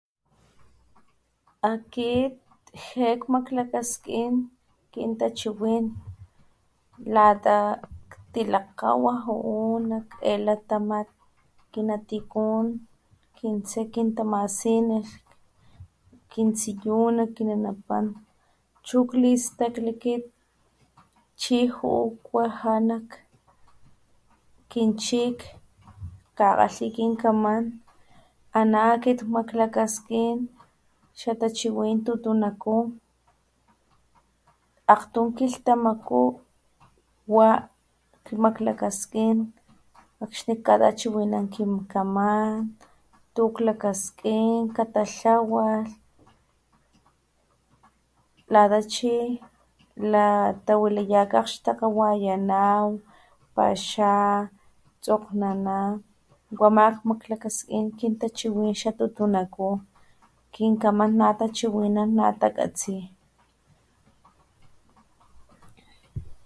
Akit 1.71 2.31
jé 2.85 3.09
kmaklakaskin 3.21 4.33
kintachiwin 4.91 5.85
tutunaku 5.85 5.95
kintachiwin 6.79 7.13
lata 7.15 7.55
ktilakgawa 8.11 9.13
nak 9.89 10.05
jae 10.15 10.33
latamat 10.45 11.07
kinatikun 11.71 12.65
kintse 13.37 13.79
kitamasinilh 13.93 15.11
kintsiyuna 16.31 17.23
kinapapan 17.35 18.05
chu 18.85 18.97
klistakli 19.09 19.93
kit 20.03 20.23
chi 21.41 21.57
juu 21.75 22.05
kuaja 22.25 22.73
nak 22.89 23.07
kin 24.71 24.91
chik 25.03 25.37
kakgalhi 26.37 26.87
kinkaman 26.95 27.63
ana 28.59 28.79
akit 28.93 29.19
kmaklakaskin 29.27 30.37
xatachiwin 31.19 31.97
tutunaku 32.05 32.75
akgtun 34.93 35.27
kilhtamaku 35.37 36.21
wa 37.35 37.49
maklakaskin 38.45 39.37
akxni 40.23 40.53
kkatachiwinan 40.57 41.45
kinkaman 41.53 42.51
tu 43.33 43.43
klakaskin 43.55 44.55
tu 44.65 44.71
katatlawalh 44.75 45.87
lata 48.53 48.79
chi 48.93 49.13
latawilaya 50.11 51.07
nak 51.11 51.31
akgxtakga 51.39 51.87
akxni 51.87 51.97
wayana, 51.99 52.61
paxa 53.55 54.11
tsokgnana 55.03 55.77
wa 56.59 56.67
ama 56.71 56.85
maklakaskin 57.09 57.85
kin 57.97 58.13
tachiwinan 58.21 58.75
xa 58.81 58.89
tutunaku 58.99 59.67
kinkaman 60.53 61.11
natachiwinana 61.19 62.03
natakatsi. 62.17 62.95